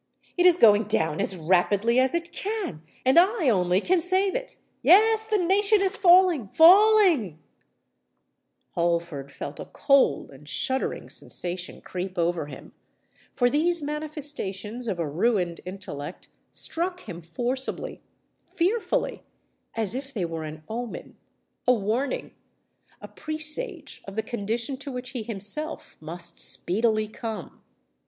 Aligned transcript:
It 0.35 0.47
is 0.47 0.57
going 0.57 0.85
down 0.85 1.21
as 1.21 1.37
rapidly 1.37 1.99
as 1.99 2.15
it 2.15 2.31
can; 2.33 2.81
and 3.05 3.19
I 3.19 3.49
only 3.49 3.79
can 3.79 4.01
save 4.01 4.33
it! 4.33 4.57
Yes—the 4.81 5.37
nation 5.37 5.79
is 5.79 5.95
falling—falling——" 5.95 7.37
Holford 8.71 9.31
felt 9.31 9.59
a 9.59 9.65
cold 9.65 10.31
and 10.31 10.49
shuddering 10.49 11.07
sensation 11.07 11.81
creep 11.81 12.17
over 12.17 12.47
him; 12.47 12.73
for 13.35 13.47
these 13.47 13.83
manifestations 13.83 14.87
of 14.87 14.97
a 14.97 15.07
ruined 15.07 15.61
intellect 15.67 16.29
struck 16.51 17.01
him 17.01 17.21
forcibly—fearfully,—as 17.21 19.93
if 19.93 20.13
they 20.15 20.25
were 20.25 20.45
an 20.45 20.63
omen—a 20.67 21.73
warning—a 21.73 23.07
presage 23.09 24.01
of 24.05 24.15
the 24.15 24.23
condition 24.23 24.77
to 24.77 24.91
which 24.91 25.11
he 25.11 25.21
himself 25.21 25.95
must 25.99 26.39
speedily 26.39 27.07
come! 27.07 27.61